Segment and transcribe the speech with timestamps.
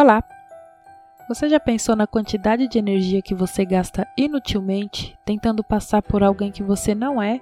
[0.00, 0.24] Olá!
[1.28, 6.50] Você já pensou na quantidade de energia que você gasta inutilmente tentando passar por alguém
[6.50, 7.38] que você não é,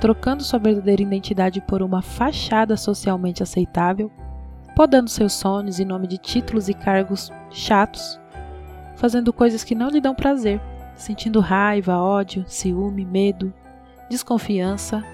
[0.00, 4.10] trocando sua verdadeira identidade por uma fachada socialmente aceitável,
[4.74, 8.18] podando seus sonhos em nome de títulos e cargos chatos,
[8.96, 10.60] fazendo coisas que não lhe dão prazer,
[10.96, 13.54] sentindo raiva, ódio, ciúme, medo,
[14.10, 15.04] desconfiança,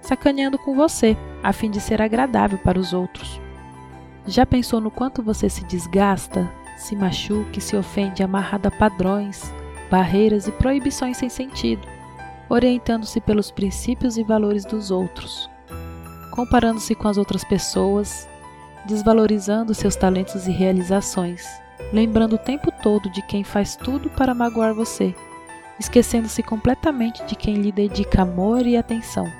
[0.00, 3.44] sacaneando com você a fim de ser agradável para os outros?
[4.26, 9.52] Já pensou no quanto você se desgasta, se machuca e se ofende amarrado a padrões,
[9.88, 11.86] barreiras e proibições sem sentido,
[12.48, 15.48] orientando-se pelos princípios e valores dos outros,
[16.32, 18.28] comparando-se com as outras pessoas,
[18.84, 21.46] desvalorizando seus talentos e realizações,
[21.92, 25.14] lembrando o tempo todo de quem faz tudo para magoar você,
[25.78, 29.30] esquecendo-se completamente de quem lhe dedica amor e atenção.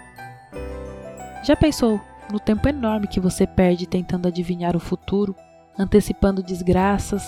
[1.45, 5.35] Já pensou no tempo enorme que você perde tentando adivinhar o futuro,
[5.79, 7.23] antecipando desgraças,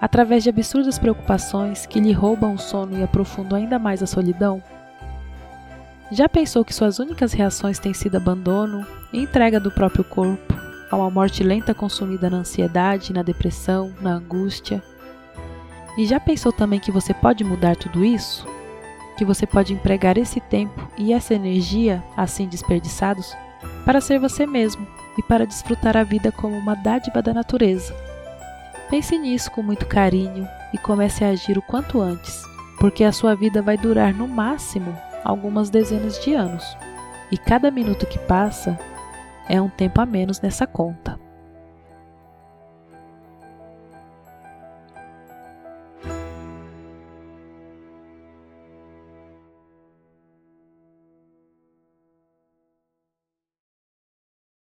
[0.00, 4.62] através de absurdas preocupações que lhe roubam o sono e aprofundam ainda mais a solidão?
[6.12, 10.54] Já pensou que suas únicas reações têm sido abandono e entrega do próprio corpo
[10.90, 14.82] a uma morte lenta consumida na ansiedade, na depressão, na angústia?
[15.96, 18.46] E já pensou também que você pode mudar tudo isso?
[19.16, 23.36] Que você pode empregar esse tempo e essa energia assim desperdiçados
[23.90, 24.86] para ser você mesmo
[25.18, 27.92] e para desfrutar a vida como uma dádiva da natureza.
[28.88, 32.44] Pense nisso com muito carinho e comece a agir o quanto antes,
[32.78, 36.64] porque a sua vida vai durar no máximo algumas dezenas de anos,
[37.32, 38.78] e cada minuto que passa
[39.48, 41.09] é um tempo a menos nessa conta.